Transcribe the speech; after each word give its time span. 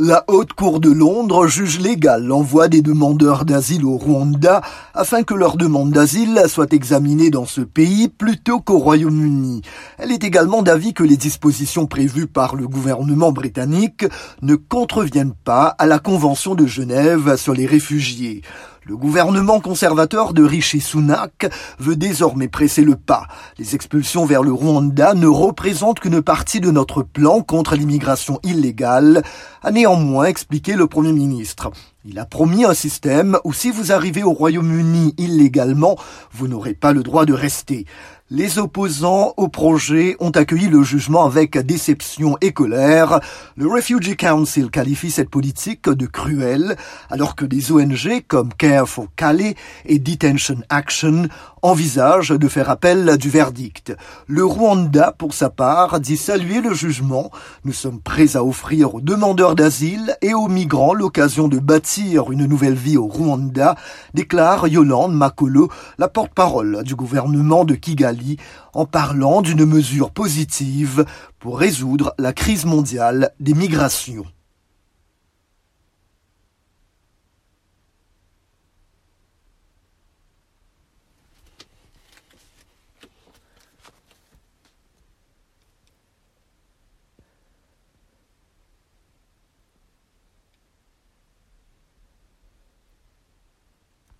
La 0.00 0.24
Haute 0.26 0.54
Cour 0.54 0.80
de 0.80 0.90
Londres 0.90 1.46
juge 1.46 1.78
légal 1.78 2.24
l'envoi 2.24 2.66
des 2.66 2.82
demandeurs 2.82 3.44
d'asile 3.44 3.84
au 3.84 3.96
Rwanda 3.96 4.60
afin 4.92 5.22
que 5.22 5.34
leur 5.34 5.56
demande 5.56 5.92
d'asile 5.92 6.42
soit 6.48 6.72
examinée 6.72 7.30
dans 7.30 7.44
ce 7.44 7.60
pays 7.60 8.08
plutôt 8.08 8.58
qu'au 8.58 8.78
Royaume-Uni. 8.78 9.62
Elle 9.98 10.10
est 10.10 10.24
également 10.24 10.62
d'avis 10.62 10.94
que 10.94 11.04
les 11.04 11.16
dispositions 11.16 11.86
prévues 11.86 12.26
par 12.26 12.56
le 12.56 12.66
gouvernement 12.66 13.30
britannique 13.30 14.04
ne 14.42 14.56
contreviennent 14.56 15.32
pas 15.44 15.66
à 15.68 15.86
la 15.86 16.00
Convention 16.00 16.56
de 16.56 16.66
Genève 16.66 17.36
sur 17.36 17.54
les 17.54 17.66
réfugiés. 17.66 18.42
Le 18.86 18.98
gouvernement 18.98 19.60
conservateur 19.60 20.34
de 20.34 20.44
Rishi 20.44 20.78
Sunak 20.78 21.46
veut 21.78 21.96
désormais 21.96 22.48
presser 22.48 22.82
le 22.82 22.96
pas. 22.96 23.26
Les 23.58 23.74
expulsions 23.74 24.26
vers 24.26 24.42
le 24.42 24.52
Rwanda 24.52 25.14
ne 25.14 25.26
représentent 25.26 26.00
qu'une 26.00 26.20
partie 26.20 26.60
de 26.60 26.70
notre 26.70 27.02
plan 27.02 27.40
contre 27.40 27.76
l'immigration 27.76 28.40
illégale, 28.42 29.22
a 29.62 29.70
néanmoins 29.70 30.26
expliqué 30.26 30.74
le 30.74 30.86
Premier 30.86 31.12
ministre. 31.12 31.70
Il 32.06 32.18
a 32.18 32.26
promis 32.26 32.66
un 32.66 32.74
système 32.74 33.38
où 33.44 33.54
si 33.54 33.70
vous 33.70 33.90
arrivez 33.90 34.22
au 34.22 34.32
Royaume-Uni 34.32 35.14
illégalement, 35.16 35.96
vous 36.32 36.48
n'aurez 36.48 36.74
pas 36.74 36.92
le 36.92 37.02
droit 37.02 37.24
de 37.24 37.32
rester. 37.32 37.86
Les 38.28 38.58
opposants 38.58 39.32
au 39.38 39.48
projet 39.48 40.14
ont 40.20 40.30
accueilli 40.30 40.68
le 40.68 40.82
jugement 40.82 41.24
avec 41.24 41.56
déception 41.56 42.36
et 42.42 42.52
colère. 42.52 43.20
Le 43.56 43.68
Refugee 43.68 44.16
Council 44.16 44.70
qualifie 44.70 45.10
cette 45.10 45.30
politique 45.30 45.88
de 45.88 46.06
cruelle, 46.06 46.76
alors 47.08 47.36
que 47.36 47.46
des 47.46 47.72
ONG 47.72 48.22
comme 48.28 48.52
Care 48.52 48.88
for 48.88 49.06
Calais 49.16 49.54
et 49.86 49.98
Detention 49.98 50.58
Action 50.68 51.28
envisagent 51.64 52.38
de 52.38 52.46
faire 52.46 52.68
appel 52.68 53.16
du 53.16 53.30
verdict. 53.30 53.96
Le 54.26 54.44
Rwanda, 54.44 55.14
pour 55.16 55.32
sa 55.32 55.48
part, 55.48 55.98
dit 55.98 56.18
saluer 56.18 56.60
le 56.60 56.74
jugement. 56.74 57.30
Nous 57.64 57.72
sommes 57.72 58.00
prêts 58.00 58.36
à 58.36 58.44
offrir 58.44 58.94
aux 58.94 59.00
demandeurs 59.00 59.54
d'asile 59.54 60.14
et 60.20 60.34
aux 60.34 60.48
migrants 60.48 60.92
l'occasion 60.92 61.48
de 61.48 61.58
bâtir 61.58 62.30
une 62.30 62.44
nouvelle 62.44 62.74
vie 62.74 62.98
au 62.98 63.06
Rwanda, 63.06 63.76
déclare 64.12 64.68
Yolande 64.68 65.14
Makolo, 65.14 65.70
la 65.96 66.08
porte-parole 66.08 66.82
du 66.84 66.94
gouvernement 66.94 67.64
de 67.64 67.74
Kigali 67.74 68.36
en 68.74 68.84
parlant 68.84 69.40
d'une 69.40 69.64
mesure 69.64 70.10
positive 70.10 71.06
pour 71.38 71.58
résoudre 71.58 72.14
la 72.18 72.34
crise 72.34 72.66
mondiale 72.66 73.30
des 73.40 73.54
migrations. 73.54 74.26